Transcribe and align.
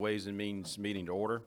Ways 0.00 0.26
and 0.26 0.34
Means 0.34 0.78
meeting 0.78 1.06
to 1.06 1.12
order. 1.12 1.42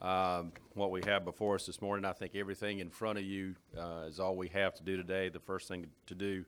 Um, 0.00 0.52
What 0.72 0.90
we 0.90 1.02
have 1.04 1.22
before 1.22 1.54
us 1.54 1.66
this 1.66 1.82
morning, 1.82 2.06
I 2.06 2.14
think 2.14 2.34
everything 2.34 2.78
in 2.78 2.88
front 2.88 3.18
of 3.18 3.24
you 3.24 3.56
uh, 3.78 4.06
is 4.08 4.18
all 4.18 4.36
we 4.36 4.48
have 4.48 4.74
to 4.76 4.82
do 4.82 4.96
today. 4.96 5.28
The 5.28 5.38
first 5.38 5.68
thing 5.68 5.88
to 6.06 6.14
do 6.14 6.46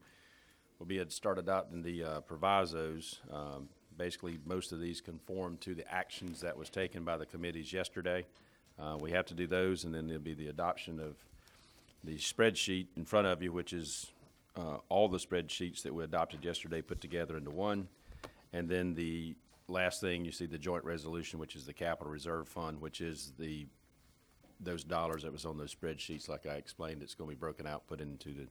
will 0.79 0.87
be 0.87 0.97
to 0.97 1.11
start 1.11 1.39
adopting 1.39 1.83
the 1.83 2.05
uh, 2.05 2.21
provisos. 2.23 3.21
Um, 3.31 3.69
Basically, 3.99 4.39
most 4.45 4.73
of 4.73 4.81
these 4.81 5.01
conform 5.01 5.57
to 5.59 5.75
the 5.75 5.91
actions 5.91 6.41
that 6.41 6.57
was 6.57 6.69
taken 6.71 7.05
by 7.05 7.19
the 7.19 7.27
committees 7.27 7.71
yesterday. 7.71 8.25
Uh, 8.79 8.97
We 8.99 9.11
have 9.11 9.27
to 9.27 9.35
do 9.35 9.47
those, 9.47 9.85
and 9.85 9.95
then 9.95 10.07
there'll 10.07 10.23
be 10.23 10.35
the 10.35 10.49
adoption 10.49 10.99
of 11.01 11.17
the 12.03 12.17
spreadsheet 12.17 12.87
in 12.97 13.05
front 13.05 13.27
of 13.27 13.43
you, 13.43 13.53
which 13.53 13.75
is 13.75 14.11
uh, 14.57 14.79
all 14.89 15.09
the 15.09 15.19
spreadsheets 15.19 15.83
that 15.83 15.95
we 15.95 16.03
adopted 16.03 16.43
yesterday 16.43 16.81
put 16.81 17.03
together 17.03 17.37
into 17.37 17.51
one. 17.51 17.89
And 18.55 18.71
then 18.71 18.95
the 18.95 19.35
last 19.69 20.01
thing, 20.01 20.25
you 20.25 20.33
see 20.33 20.47
the 20.47 20.59
joint 20.59 20.85
resolution, 20.85 21.39
which 21.39 21.57
is 21.57 21.67
the 21.67 21.73
capital 21.73 22.13
reserve 22.13 22.49
fund, 22.49 22.81
which 22.81 23.01
is 23.01 23.33
the, 23.39 23.67
those 24.61 24.85
dollars 24.85 25.23
that 25.23 25.33
was 25.33 25.45
on 25.45 25.59
those 25.59 25.75
spreadsheets, 25.75 26.29
like 26.29 26.47
I 26.47 26.55
explained, 26.55 27.03
it's 27.03 27.15
going 27.15 27.29
to 27.31 27.37
be 27.37 27.39
broken 27.39 27.67
out, 27.67 27.87
put 27.87 28.01
into 28.01 28.33
the 28.33 28.47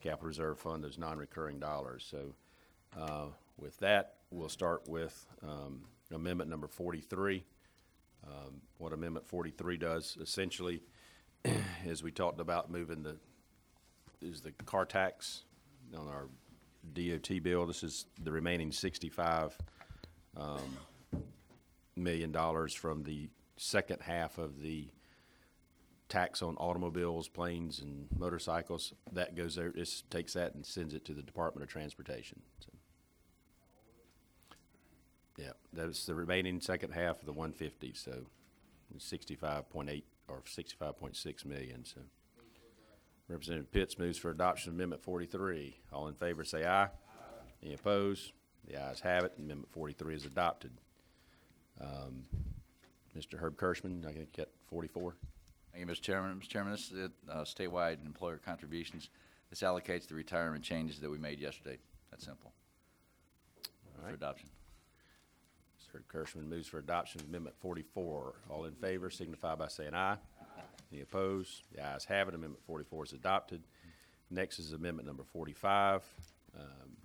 capital 0.00 0.28
reserve 0.28 0.58
fund, 0.58 0.82
those 0.84 0.98
non-recurring 0.98 1.58
dollars. 1.58 2.06
So 2.08 2.34
uh, 2.98 3.26
with 3.58 3.78
that, 3.78 4.14
we'll 4.30 4.48
start 4.48 4.88
with 4.88 5.26
um, 5.42 5.82
amendment 6.12 6.50
number 6.50 6.66
43. 6.66 7.44
Um, 8.26 8.60
What 8.78 8.92
Amendment 8.92 9.26
43 9.26 9.78
does 9.78 10.18
essentially 10.20 10.82
is 11.86 12.02
we 12.02 12.10
talked 12.10 12.40
about 12.40 12.70
moving 12.70 13.02
the, 13.02 13.16
is 14.20 14.42
the 14.42 14.52
car 14.66 14.84
tax 14.84 15.44
on 15.96 16.06
our 16.06 16.28
DOT 16.92 17.42
bill. 17.42 17.66
This 17.66 17.82
is 17.82 18.06
the 18.22 18.30
remaining 18.30 18.72
65 18.72 19.56
um, 20.36 20.76
million 21.96 22.32
dollars 22.32 22.74
from 22.74 23.02
the 23.04 23.28
second 23.56 24.00
half 24.02 24.38
of 24.38 24.60
the 24.62 24.88
tax 26.08 26.42
on 26.42 26.56
automobiles, 26.56 27.28
planes, 27.28 27.78
and 27.78 28.06
motorcycles. 28.18 28.92
That 29.12 29.36
goes 29.36 29.54
there, 29.54 29.70
this 29.70 30.02
takes 30.10 30.32
that 30.34 30.54
and 30.54 30.66
sends 30.66 30.92
it 30.94 31.04
to 31.06 31.14
the 31.14 31.22
Department 31.22 31.62
of 31.62 31.70
Transportation. 31.70 32.40
So, 32.58 32.70
Yeah, 35.38 35.52
that's 35.72 36.06
the 36.06 36.14
remaining 36.14 36.60
second 36.60 36.92
half 36.92 37.20
of 37.20 37.26
the 37.26 37.32
150, 37.32 37.92
so 37.94 38.26
65.8 38.98 40.02
or 40.28 40.42
65.6 40.46 41.44
million, 41.44 41.84
so. 41.84 42.00
Representative 43.28 43.70
Pitts 43.70 43.96
moves 43.96 44.18
for 44.18 44.30
adoption 44.30 44.70
of 44.70 44.74
Amendment 44.74 45.04
43. 45.04 45.76
All 45.92 46.08
in 46.08 46.14
favor, 46.14 46.42
say 46.42 46.66
aye. 46.66 46.88
Any 47.62 47.74
opposed? 47.74 48.32
The 48.70 48.80
ayes 48.80 49.00
have 49.00 49.24
it. 49.24 49.32
Amendment 49.38 49.68
43 49.72 50.14
is 50.14 50.24
adopted. 50.26 50.70
Um, 51.80 52.24
Mr. 53.16 53.40
Herbkersman, 53.40 54.06
I 54.06 54.12
think 54.12 54.32
get 54.32 54.48
44. 54.68 55.14
Thank 55.72 55.86
you, 55.86 55.92
Mr. 55.92 56.00
Chairman. 56.00 56.38
Mr. 56.40 56.48
Chairman, 56.48 56.72
this 56.72 56.90
is 56.92 57.06
it, 57.06 57.10
uh, 57.28 57.42
statewide 57.42 58.04
employer 58.06 58.38
contributions. 58.44 59.10
This 59.48 59.62
allocates 59.62 60.06
the 60.06 60.14
retirement 60.14 60.62
changes 60.62 61.00
that 61.00 61.10
we 61.10 61.18
made 61.18 61.40
yesterday. 61.40 61.78
That's 62.10 62.24
simple. 62.24 62.52
All 63.86 64.00
For 64.00 64.06
right. 64.06 64.14
adoption. 64.14 64.48
Mr. 65.80 66.00
Herbkersman 66.00 66.46
moves 66.48 66.68
for 66.68 66.78
adoption 66.78 67.20
of 67.20 67.28
Amendment 67.28 67.56
44. 67.60 68.34
All 68.48 68.64
in 68.66 68.74
favor 68.74 69.10
signify 69.10 69.56
by 69.56 69.66
saying 69.68 69.94
aye. 69.94 70.16
Any 70.92 71.00
opposed? 71.02 71.62
The 71.74 71.84
ayes 71.84 72.04
have 72.04 72.28
it. 72.28 72.34
Amendment 72.34 72.62
44 72.66 73.04
is 73.06 73.12
adopted. 73.14 73.62
Next 74.30 74.60
is 74.60 74.72
Amendment 74.72 75.08
number 75.08 75.24
45. 75.24 76.04
Um, 76.56 76.96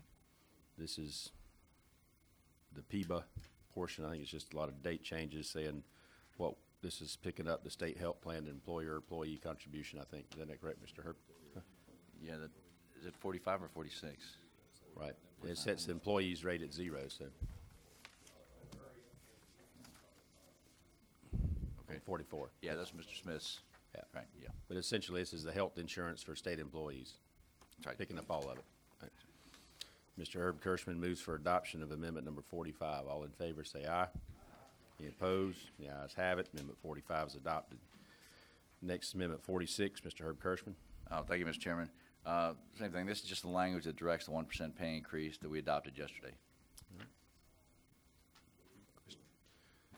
This 0.77 0.97
is 0.99 1.31
PEBA 2.95 3.23
portion. 3.73 4.05
I 4.05 4.11
think 4.11 4.21
it's 4.21 4.31
just 4.31 4.53
a 4.53 4.57
lot 4.57 4.69
of 4.69 4.81
date 4.81 5.03
changes 5.03 5.49
saying 5.49 5.83
what, 6.37 6.55
this 6.81 7.01
is 7.01 7.17
picking 7.23 7.47
up 7.47 7.63
the 7.63 7.69
state 7.69 7.97
health 7.97 8.21
plan 8.21 8.47
employer-employee 8.47 9.39
contribution, 9.43 9.99
I 9.99 10.03
think. 10.03 10.25
Is 10.39 10.47
that 10.47 10.61
correct, 10.61 10.79
Mr. 10.83 11.05
Herb? 11.05 11.15
Yeah, 12.21 12.37
that, 12.37 12.49
is 12.99 13.05
it 13.05 13.13
forty-five 13.19 13.61
or 13.61 13.67
forty-six? 13.67 14.37
Right. 14.95 15.13
It 15.43 15.57
sets 15.57 15.85
the 15.85 15.91
employees 15.91 16.45
rate 16.45 16.61
at 16.61 16.73
zero, 16.73 17.01
so. 17.07 17.25
Okay, 21.89 21.99
44. 22.05 22.49
Yeah, 22.61 22.75
that's 22.75 22.91
Mr. 22.91 23.21
Smith's. 23.21 23.59
Yeah. 23.93 24.01
Right, 24.13 24.25
yeah. 24.41 24.49
But 24.67 24.77
essentially, 24.77 25.21
this 25.21 25.33
is 25.33 25.43
the 25.43 25.51
health 25.51 25.77
insurance 25.77 26.23
for 26.23 26.35
state 26.35 26.59
employees, 26.59 27.13
That's 27.77 27.87
right. 27.87 27.97
picking 27.97 28.17
up 28.17 28.25
all 28.29 28.49
of 28.49 28.57
it. 28.57 28.63
Right. 29.01 29.11
Mr. 30.19 30.37
Herbkersman 30.37 30.97
moves 30.97 31.19
for 31.19 31.35
adoption 31.35 31.83
of 31.83 31.91
amendment 31.91 32.25
number 32.25 32.41
45. 32.41 33.07
All 33.07 33.23
in 33.23 33.31
favor, 33.31 33.63
say 33.63 33.85
aye. 33.85 34.07
Any 34.99 35.09
opposed? 35.09 35.57
The 35.77 35.87
ayes 35.87 36.13
have 36.15 36.39
it. 36.39 36.47
Amendment 36.53 36.79
45 36.81 37.27
is 37.27 37.35
adopted. 37.35 37.77
Next, 38.81 39.13
amendment 39.13 39.43
46, 39.43 40.01
Mr. 40.01 40.21
Herbkersman. 40.33 40.73
Uh, 41.11 41.21
thank 41.23 41.39
you, 41.39 41.45
Mr. 41.45 41.59
Chairman. 41.59 41.89
Uh, 42.25 42.53
same 42.79 42.91
thing, 42.91 43.05
this 43.05 43.19
is 43.21 43.25
just 43.25 43.43
the 43.43 43.49
language 43.49 43.83
that 43.83 43.95
directs 43.97 44.25
the 44.25 44.31
one 44.31 44.45
percent 44.45 44.75
pay 44.75 44.95
increase 44.95 45.37
that 45.37 45.49
we 45.49 45.59
adopted 45.59 45.97
yesterday. 45.97 46.33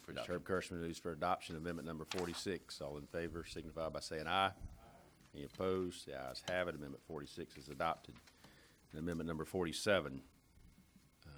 For 0.01 0.11
Mr. 0.11 0.16
adoption. 0.16 0.39
Herbkersman 0.39 0.81
moves 0.81 0.97
for 0.97 1.11
adoption 1.11 1.56
of 1.56 1.61
amendment 1.61 1.88
number 1.88 2.06
46. 2.17 2.81
All 2.81 2.97
in 2.97 3.06
favor 3.06 3.45
signify 3.47 3.89
by 3.89 4.00
saying 4.00 4.27
aye. 4.27 4.51
Any 5.35 5.45
opposed? 5.45 6.07
The 6.07 6.13
ayes 6.16 6.41
have 6.50 6.67
it. 6.67 6.75
Amendment 6.75 7.03
46 7.07 7.57
is 7.57 7.69
adopted. 7.69 8.16
And 8.97 9.05
amendment 9.05 9.27
number 9.27 9.45
47, 9.45 10.11
um, 10.11 11.31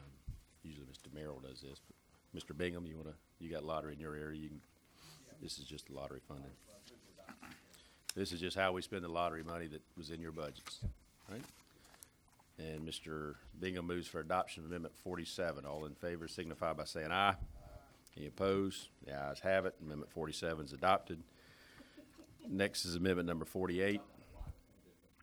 usually 0.64 0.86
Mr. 0.86 1.14
Merrill 1.14 1.42
does 1.42 1.60
this, 1.60 1.82
but 1.86 2.40
Mr. 2.40 2.58
Bingham, 2.58 2.86
you 2.86 2.96
want 2.96 3.10
to, 3.10 3.14
you 3.38 3.52
got 3.52 3.66
lottery 3.66 3.92
in 3.92 4.00
your 4.00 4.16
area, 4.16 4.40
you 4.40 4.48
can, 4.48 4.62
this 5.42 5.60
is 5.60 5.66
just 5.66 5.88
the 5.88 5.94
lottery 5.94 6.22
funding. 6.26 6.52
This 8.16 8.32
is 8.32 8.40
just 8.40 8.56
how 8.56 8.72
we 8.72 8.82
spend 8.82 9.04
the 9.04 9.10
lottery 9.10 9.44
money 9.44 9.68
that 9.68 9.82
was 9.98 10.10
in 10.10 10.22
your 10.22 10.32
budgets, 10.32 10.80
right? 11.30 11.44
And 12.60 12.88
Mr. 12.88 13.36
Bingham 13.60 13.86
moves 13.86 14.08
for 14.08 14.22
adoption 14.22 14.64
of 14.64 14.70
amendment 14.70 14.96
47. 15.04 15.66
All 15.66 15.84
in 15.84 15.96
favor 15.96 16.30
signify 16.30 16.72
by 16.72 16.86
saying 16.86 17.12
aye. 17.12 17.36
Any 18.16 18.28
opposed? 18.28 18.88
The 19.06 19.12
ayes 19.12 19.42
have 19.42 19.66
it. 19.66 19.76
Amendment 19.84 20.12
47 20.12 20.66
is 20.66 20.72
adopted. 20.72 21.22
Next 22.50 22.86
is 22.86 22.96
amendment 22.96 23.28
number 23.28 23.44
48. 23.44 24.00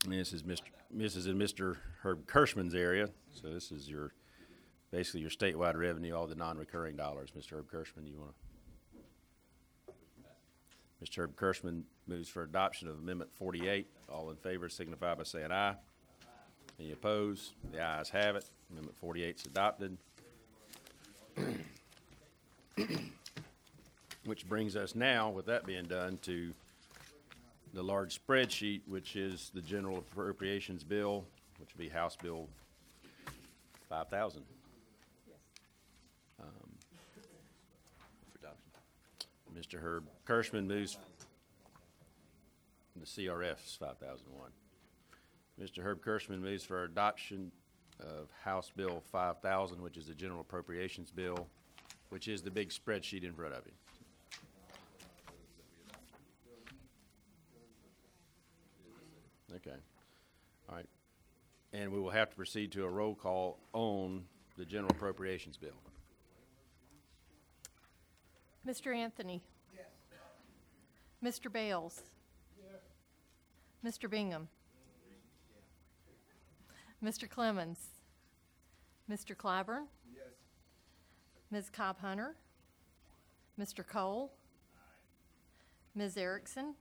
And 0.06 0.14
this 0.14 0.32
is 0.32 0.44
Mr., 0.44 0.60
is 0.96 1.26
in 1.26 1.36
Mr. 1.36 1.78
Herbkersman's 2.04 2.76
area, 2.76 3.10
so 3.32 3.48
this 3.48 3.72
is 3.72 3.88
your, 3.90 4.12
basically 4.92 5.20
your 5.20 5.30
statewide 5.30 5.74
revenue, 5.74 6.14
all 6.14 6.28
the 6.28 6.36
non-recurring 6.36 6.94
dollars. 6.94 7.30
Mr. 7.36 7.60
Herbkersman, 7.60 8.06
you 8.06 8.16
want 8.16 8.32
to? 9.90 9.94
Mr. 11.04 11.26
Herbkersman 11.26 11.82
moves 12.06 12.28
for 12.28 12.44
adoption 12.44 12.86
of 12.86 12.98
Amendment 12.98 13.32
48. 13.34 13.88
All 14.08 14.30
in 14.30 14.36
favor 14.36 14.68
signify 14.68 15.16
by 15.16 15.24
saying 15.24 15.50
aye. 15.50 15.74
Any 16.78 16.92
opposed? 16.92 17.54
The 17.72 17.82
ayes 17.82 18.08
have 18.10 18.36
it. 18.36 18.48
Amendment 18.70 18.96
48 18.98 19.40
is 19.40 19.46
adopted. 19.46 19.98
Which 24.24 24.48
brings 24.48 24.76
us 24.76 24.94
now, 24.94 25.30
with 25.30 25.46
that 25.46 25.66
being 25.66 25.86
done, 25.86 26.18
to 26.22 26.52
the 27.76 27.82
large 27.82 28.18
spreadsheet, 28.18 28.80
which 28.86 29.16
is 29.16 29.50
the 29.52 29.60
general 29.60 29.98
appropriations 29.98 30.82
bill, 30.82 31.26
which 31.58 31.68
would 31.74 31.78
be 31.78 31.90
House 31.90 32.16
Bill 32.16 32.48
5,000. 33.90 34.42
For 36.38 36.42
um, 36.42 36.48
adoption. 38.40 38.70
Mr. 39.54 39.78
Herb 39.78 40.04
Kirschman 40.26 40.66
moves, 40.66 40.96
the 42.98 43.04
CRF's 43.04 43.76
5001. 43.76 44.50
Mr. 45.60 45.84
Herbkersman 45.84 46.40
moves 46.40 46.64
for 46.64 46.84
adoption 46.84 47.52
of 48.00 48.30
House 48.42 48.72
Bill 48.74 49.02
5000, 49.12 49.82
which 49.82 49.98
is 49.98 50.06
the 50.06 50.14
general 50.14 50.40
appropriations 50.40 51.10
bill, 51.10 51.46
which 52.08 52.26
is 52.26 52.40
the 52.40 52.50
big 52.50 52.70
spreadsheet 52.70 53.22
in 53.22 53.34
front 53.34 53.52
of 53.52 53.66
you. 53.66 53.72
Okay, 59.66 59.76
all 60.68 60.76
right. 60.76 60.86
And 61.72 61.92
we 61.92 61.98
will 61.98 62.10
have 62.10 62.30
to 62.30 62.36
proceed 62.36 62.72
to 62.72 62.84
a 62.84 62.88
roll 62.88 63.14
call 63.14 63.58
on 63.72 64.24
the 64.56 64.64
general 64.64 64.90
appropriations 64.90 65.56
bill. 65.56 65.80
Mr. 68.66 68.94
Anthony? 68.94 69.42
Yes. 69.74 69.86
Mr. 71.22 71.52
Bales? 71.52 72.02
Yes. 72.58 73.98
Mr. 73.98 74.10
Bingham? 74.10 74.48
Mr. 77.04 77.28
Clemmons? 77.28 77.78
Mr. 79.10 79.36
Clyburn? 79.36 79.86
Yes. 80.12 80.32
Ms. 81.50 81.70
Cobb 81.70 82.00
Hunter? 82.00 82.34
Mr. 83.60 83.86
Cole? 83.86 84.32
Ms. 85.94 86.16
Erickson? 86.16 86.74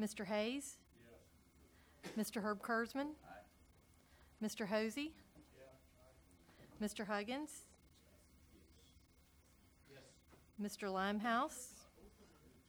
Mr. 0.00 0.26
Hayes? 0.26 0.78
Mr. 2.18 2.42
Herbkersman? 2.42 3.08
Mr. 4.42 4.68
Hosey? 4.68 5.12
Mr. 6.82 7.06
Huggins? 7.06 7.66
Mr. 10.60 10.90
Limehouse, 10.90 11.68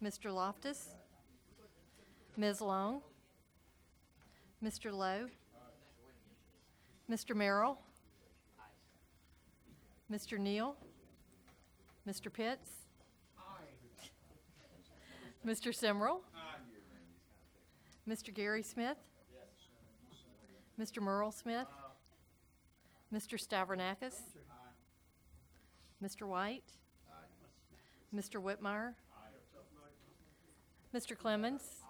Mr. 0.04 0.30
Loftis, 0.30 0.90
Ms. 2.36 2.60
Long, 2.60 3.02
Mr. 4.62 4.92
Lowe, 4.92 5.28
Mr. 7.10 7.34
Merrill, 7.34 7.80
Mr. 10.12 10.38
Neal, 10.38 10.76
Mr. 12.06 12.32
Pitts, 12.32 12.72
Mr. 15.46 15.70
Simrill, 15.74 16.20
Mr. 18.08 18.34
Gary 18.34 18.64
Smith, 18.64 18.98
Mr. 20.80 21.02
Murrell 21.02 21.32
Smith, 21.32 21.68
Mr. 23.14 23.40
Stavrinakis, 23.40 24.16
Mr. 26.04 26.28
White, 26.28 26.72
Mr. 28.16 28.42
Whitmire, 28.42 28.94
Mr. 30.94 31.18
Clemmons, 31.18 31.84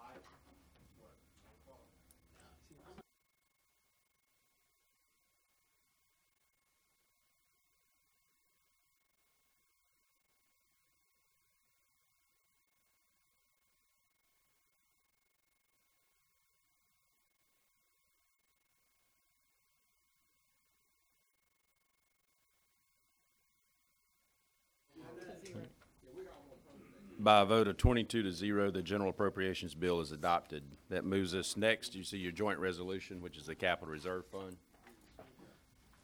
By 27.20 27.40
a 27.40 27.44
vote 27.44 27.66
of 27.66 27.76
twenty-two 27.76 28.22
to 28.22 28.30
zero, 28.30 28.70
the 28.70 28.80
general 28.80 29.10
appropriations 29.10 29.74
bill 29.74 30.00
is 30.00 30.12
adopted. 30.12 30.62
That 30.88 31.04
moves 31.04 31.34
us 31.34 31.56
next, 31.56 31.96
you 31.96 32.04
see 32.04 32.18
your 32.18 32.30
joint 32.30 32.60
resolution, 32.60 33.20
which 33.20 33.36
is 33.36 33.46
the 33.46 33.56
capital 33.56 33.92
reserve 33.92 34.24
fund. 34.26 34.56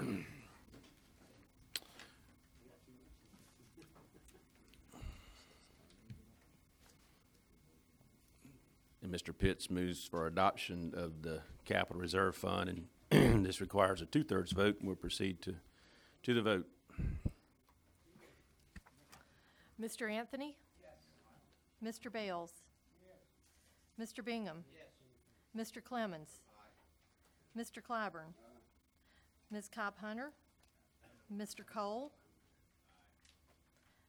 And 0.00 0.24
Mr. 9.04 9.36
Pitts 9.36 9.70
moves 9.70 10.04
for 10.04 10.26
adoption 10.26 10.94
of 10.96 11.22
the 11.22 11.42
capital 11.64 12.00
reserve 12.00 12.34
fund, 12.34 12.88
and 13.12 13.46
this 13.46 13.60
requires 13.60 14.02
a 14.02 14.06
two-thirds 14.06 14.50
vote, 14.50 14.78
and 14.80 14.88
we'll 14.88 14.96
proceed 14.96 15.40
to, 15.42 15.54
to 16.24 16.34
the 16.34 16.42
vote. 16.42 16.66
Mr. 19.80 20.10
Anthony? 20.10 20.56
Mr. 21.84 22.10
Bales? 22.10 22.52
Mr. 24.00 24.24
Bingham? 24.24 24.64
Mr. 25.56 25.82
Clemmons? 25.82 26.40
Mr. 27.56 27.82
Clyburn? 27.82 28.32
Ms. 29.50 29.68
Cobb 29.72 29.98
Hunter? 30.00 30.32
Mr. 31.32 31.60
Cole? 31.66 32.10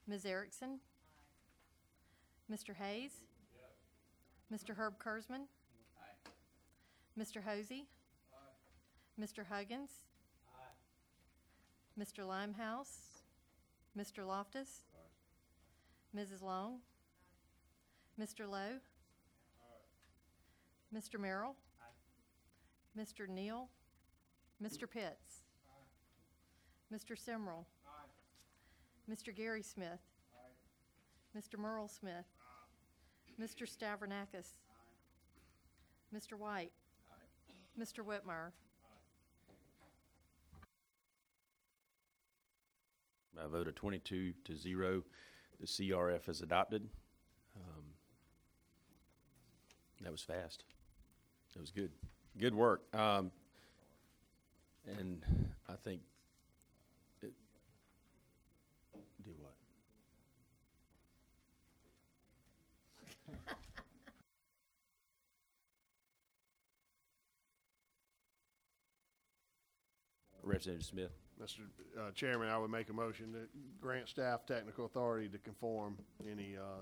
Ms. 0.08 0.26
Erickson? 0.26 0.80
Mr. 2.50 2.76
Hayes? 2.76 3.12
Mr. 4.54 4.76
Herbkersman? 4.76 5.48
Mr. 7.20 7.44
Hosey? 7.44 7.88
Mr. 9.20 9.46
Huggins? 9.46 9.92
Mr. 12.00 12.26
Limehouse? 12.26 13.22
Mr. 13.98 14.26
Loftis? 14.26 14.84
Mrs. 16.16 16.42
Long? 16.42 16.80
Mr. 18.20 18.50
Lowe? 18.50 18.80
Mr. 20.96 21.20
Merrill? 21.20 21.56
Mr. 22.98 23.28
Neal? 23.28 23.68
Mr. 24.64 24.90
Pitts? 24.90 25.44
Mr. 26.94 27.18
Simrill? 27.18 27.66
Mr. 29.12 29.36
Gary 29.36 29.62
Smith? 29.62 30.00
Mr. 31.38 31.60
Murrell 31.60 31.90
Smith? 31.90 32.26
Mr. 33.42 33.68
Stavrinakis? 33.68 34.54
Mr. 36.16 36.40
White? 36.40 36.72
Mr. 37.78 38.00
Whitmire? 38.06 38.52
By 43.36 43.44
a 43.44 43.48
vote 43.50 43.68
of 43.68 43.76
twenty-two 43.76 44.32
to 44.46 44.56
zero, 44.56 45.04
the 45.60 45.68
CRF 45.68 46.30
is 46.30 46.40
adopted. 46.42 46.88
Um, 47.58 47.84
That 50.02 50.12
was 50.12 50.22
fast. 50.22 50.64
That 51.54 51.62
was 51.62 51.72
good. 51.72 51.92
Good 52.38 52.54
work. 52.54 52.82
Um, 52.94 53.32
And 55.00 55.24
I 55.68 55.74
think 55.84 56.02
it, 57.24 57.34
do 59.24 59.32
what? 59.40 59.56
Representative 70.44 70.86
Smith? 70.86 71.12
Mr. 71.42 71.60
uh, 72.00 72.12
Chairman, 72.14 72.50
I 72.50 72.58
would 72.58 72.70
make 72.72 72.90
a 72.90 72.94
motion 72.94 73.34
to 73.34 73.40
grant 73.82 74.08
staff 74.08 74.46
technical 74.46 74.86
authority 74.86 75.28
to 75.30 75.38
conform 75.38 75.98
any, 76.30 76.56
uh, 76.56 76.82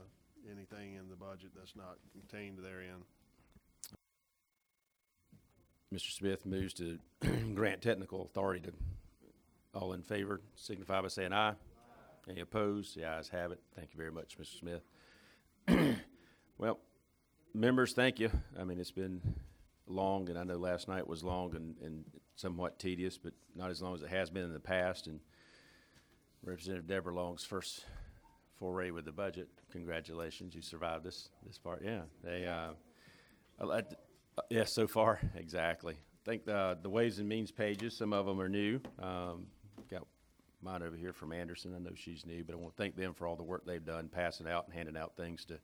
anything 0.52 0.96
in 0.96 1.10
the 1.10 1.16
budget 1.16 1.52
that's 1.56 1.76
not 1.76 1.98
contained 2.12 2.60
therein. 2.60 3.04
Mr. 5.94 6.12
Smith 6.12 6.46
moves 6.46 6.74
to 6.74 6.98
grant 7.54 7.82
technical 7.82 8.24
authority 8.24 8.62
to, 8.62 8.74
all 9.74 9.94
in 9.94 10.02
favor, 10.02 10.42
signify 10.56 11.02
by 11.02 11.08
saying 11.08 11.34
aye. 11.34 11.54
Any 12.30 12.40
opposed? 12.40 12.96
The 12.96 13.06
ayes 13.06 13.30
have 13.30 13.52
it. 13.52 13.60
Thank 13.76 13.90
you 13.94 13.98
very 13.98 14.12
much, 14.12 14.38
Mr. 14.40 14.60
Smith. 14.60 15.98
Well, 16.58 16.80
members, 17.54 17.94
thank 17.94 18.20
you. 18.20 18.30
I 18.60 18.64
mean, 18.64 18.80
it's 18.80 18.92
been 18.92 19.22
long, 19.88 20.30
and 20.30 20.38
I 20.38 20.44
know 20.44 20.56
last 20.56 20.88
night 20.88 21.08
was 21.08 21.24
long 21.24 21.56
and, 21.56 21.76
and 21.84 22.06
somewhat 22.36 22.80
tedious, 22.80 23.18
but 23.18 23.34
not 23.56 23.72
as 23.72 23.82
long 23.82 23.96
as 23.96 24.02
it 24.02 24.10
has 24.10 24.30
been 24.30 24.44
in 24.44 24.54
the 24.54 24.60
past. 24.60 25.08
And 25.08 25.20
Representative 26.44 26.88
Deborah 26.88 27.14
Long's 27.14 27.44
first 27.44 27.86
foray 28.64 28.92
with 28.92 29.04
the 29.04 29.12
budget, 29.12 29.50
congratulations, 29.74 30.56
you 30.56 30.62
survived 30.62 31.04
this, 31.04 31.28
this 31.46 31.58
part. 31.58 31.82
Yeah, 31.84 32.04
they, 32.24 32.48
uh, 32.48 33.82
Yes, 34.50 34.72
so 34.72 34.88
far, 34.88 35.20
exactly. 35.36 35.96
I 35.96 36.24
think 36.24 36.46
the, 36.46 36.78
the 36.82 36.88
Ways 36.88 37.20
and 37.20 37.28
Means 37.28 37.52
pages, 37.52 37.94
some 37.94 38.14
of 38.14 38.26
them 38.26 38.40
are 38.40 38.48
new. 38.48 38.80
Um, 39.00 39.48
got 39.92 40.08
mine 40.62 40.82
over 40.82 40.96
here 40.96 41.12
from 41.12 41.34
Anderson. 41.34 41.76
I 41.76 41.80
know 41.80 41.92
she's 41.94 42.26
new, 42.26 42.46
but 42.46 42.54
I 42.54 42.56
want 42.56 42.74
to 42.74 42.82
thank 42.82 42.96
them 42.96 43.14
for 43.14 43.28
all 43.28 43.36
the 43.36 43.44
work 43.44 43.66
they've 43.66 43.84
done, 43.84 44.08
passing 44.08 44.48
out 44.48 44.64
and 44.68 44.74
handing 44.74 44.96
out 44.96 45.18
things 45.18 45.44
to 45.46 45.60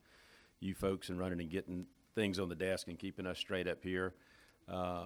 you 0.59 0.75
folks 0.75 1.07
and 1.07 1.17
running 1.17 1.39
and 1.39 1.49
getting 1.49 1.85
things 2.15 2.37
on 2.37 2.49
the 2.49 2.55
desk 2.55 2.89
and 2.89 2.99
keeping 2.99 3.25
us 3.25 3.39
straight 3.39 3.69
up 3.69 3.81
here. 3.81 4.13
Uh, 4.67 5.05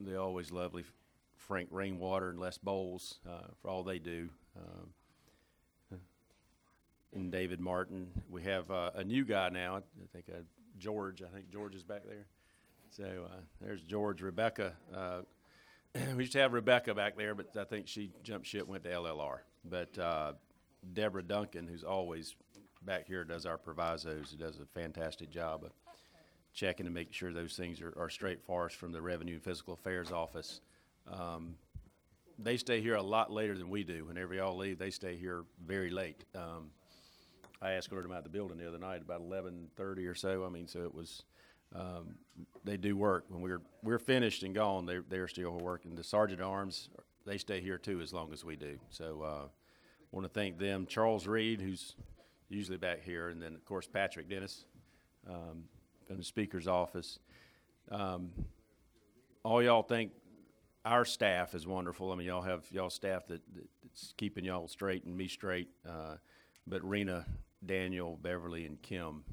the 0.00 0.20
always 0.20 0.50
lovely 0.50 0.84
Frank 1.36 1.68
Rainwater 1.70 2.30
and 2.30 2.40
Les 2.40 2.58
Bowles, 2.58 3.20
uh, 3.30 3.46
for 3.62 3.70
all 3.70 3.84
they 3.84 4.00
do. 4.00 4.28
Um, 4.56 4.88
and 7.14 7.30
David 7.30 7.60
Martin. 7.60 8.08
We 8.28 8.42
have 8.42 8.70
uh, 8.70 8.90
a 8.94 9.04
new 9.04 9.24
guy 9.24 9.48
now. 9.48 9.76
I 9.76 9.80
think 10.12 10.26
uh, 10.28 10.42
George. 10.78 11.22
I 11.22 11.28
think 11.34 11.50
George 11.50 11.74
is 11.74 11.82
back 11.82 12.02
there. 12.06 12.26
So 12.90 13.04
uh, 13.04 13.40
there's 13.60 13.82
George. 13.82 14.22
Rebecca. 14.22 14.74
Uh, 14.94 15.20
we 16.16 16.24
used 16.24 16.32
to 16.32 16.40
have 16.40 16.52
Rebecca 16.52 16.94
back 16.94 17.16
there, 17.16 17.34
but 17.34 17.56
I 17.58 17.64
think 17.64 17.88
she 17.88 18.10
jumped 18.22 18.46
ship, 18.46 18.66
went 18.66 18.84
to 18.84 18.90
LLR. 18.90 19.38
But 19.64 19.98
uh, 19.98 20.32
Deborah 20.92 21.22
Duncan, 21.22 21.66
who's 21.66 21.84
always 21.84 22.34
back 22.82 23.06
here, 23.06 23.24
does 23.24 23.46
our 23.46 23.58
provisos. 23.58 24.30
Who 24.30 24.36
does 24.36 24.58
a 24.58 24.66
fantastic 24.78 25.30
job 25.30 25.64
of 25.64 25.70
checking 26.52 26.86
to 26.86 26.92
make 26.92 27.12
sure 27.12 27.32
those 27.32 27.56
things 27.56 27.80
are, 27.80 27.92
are 27.96 28.08
straight 28.08 28.40
for 28.42 28.66
us 28.66 28.72
from 28.72 28.92
the 28.92 29.02
Revenue 29.02 29.34
and 29.34 29.42
Fiscal 29.42 29.74
Affairs 29.74 30.12
Office. 30.12 30.60
Um, 31.10 31.56
they 32.38 32.56
stay 32.56 32.80
here 32.80 32.94
a 32.94 33.02
lot 33.02 33.32
later 33.32 33.56
than 33.56 33.68
we 33.68 33.84
do. 33.84 34.06
Whenever 34.06 34.34
y'all 34.34 34.56
leave, 34.56 34.78
they 34.78 34.90
stay 34.90 35.16
here 35.16 35.44
very 35.64 35.90
late. 35.90 36.24
Um, 36.34 36.70
I 37.64 37.72
escorted 37.72 38.10
them 38.10 38.16
out 38.16 38.24
the 38.24 38.30
building 38.30 38.58
the 38.58 38.68
other 38.68 38.78
night 38.78 39.00
about 39.02 39.20
eleven 39.20 39.68
thirty 39.76 40.06
or 40.06 40.14
so. 40.14 40.44
I 40.44 40.50
mean, 40.50 40.68
so 40.68 40.84
it 40.84 40.94
was. 40.94 41.24
Um, 41.74 42.14
they 42.62 42.76
do 42.76 42.96
work 42.96 43.24
when 43.28 43.40
we're 43.40 43.62
we're 43.82 43.98
finished 43.98 44.44
and 44.44 44.54
gone. 44.54 44.86
They're 44.86 45.04
they're 45.08 45.26
still 45.26 45.58
working. 45.58 45.96
The 45.96 46.04
sergeant 46.04 46.40
at 46.40 46.46
arms, 46.46 46.88
they 47.26 47.38
stay 47.38 47.60
here 47.60 47.78
too 47.78 48.00
as 48.00 48.12
long 48.12 48.32
as 48.32 48.44
we 48.44 48.54
do. 48.54 48.78
So 48.90 49.22
uh, 49.22 49.48
want 50.12 50.24
to 50.24 50.28
thank 50.28 50.58
them. 50.58 50.86
Charles 50.86 51.26
Reed, 51.26 51.60
who's 51.60 51.96
usually 52.48 52.78
back 52.78 53.02
here, 53.02 53.30
and 53.30 53.42
then 53.42 53.54
of 53.54 53.64
course 53.64 53.88
Patrick 53.88 54.28
Dennis 54.28 54.66
um, 55.28 55.64
from 56.06 56.18
the 56.18 56.24
speaker's 56.24 56.68
office. 56.68 57.18
Um, 57.90 58.30
all 59.42 59.62
y'all 59.62 59.82
think 59.82 60.12
our 60.84 61.04
staff 61.04 61.54
is 61.54 61.66
wonderful. 61.66 62.12
I 62.12 62.14
mean, 62.14 62.26
y'all 62.26 62.42
have 62.42 62.64
y'all 62.70 62.90
staff 62.90 63.26
that, 63.28 63.40
that's 63.82 64.14
keeping 64.16 64.44
y'all 64.44 64.68
straight 64.68 65.04
and 65.04 65.16
me 65.16 65.28
straight. 65.28 65.68
Uh, 65.88 66.16
but 66.66 66.86
Rena, 66.88 67.26
Daniel, 67.66 68.18
Beverly, 68.20 68.66
and 68.66 68.80
Kim 68.82 69.24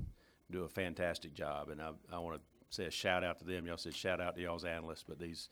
do 0.52 0.64
a 0.64 0.70
fantastic 0.70 1.34
job, 1.34 1.70
and 1.70 1.82
I, 1.82 1.92
I 2.12 2.20
want 2.20 2.38
to 2.38 2.42
say 2.70 2.86
a 2.86 2.92
shout 2.92 3.24
out 3.24 3.40
to 3.40 3.46
them. 3.46 3.66
Y'all 3.66 3.78
said 3.78 3.96
shout 3.96 4.22
out 4.22 4.36
to 4.36 4.42
y'all's 4.42 4.66
analysts, 4.66 5.04
but 5.08 5.20
these, 5.20 5.50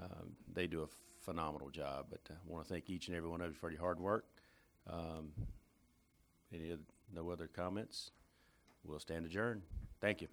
um, 0.00 0.32
they 0.52 0.66
do 0.66 0.82
a 0.82 0.86
phenomenal 1.20 1.70
job. 1.70 2.06
But 2.10 2.20
I 2.30 2.34
want 2.46 2.66
to 2.66 2.72
thank 2.72 2.90
each 2.90 3.08
and 3.08 3.16
every 3.16 3.28
one 3.28 3.40
of 3.40 3.48
you 3.48 3.54
for 3.54 3.70
your 3.70 3.80
hard 3.80 4.00
work. 4.00 4.26
Um, 4.88 5.32
any, 6.52 6.72
oth- 6.72 6.80
no 7.14 7.30
other 7.30 7.46
comments? 7.46 8.10
We'll 8.84 8.98
stand 8.98 9.26
adjourned. 9.26 9.62
Thank 10.00 10.22
you. 10.22 10.28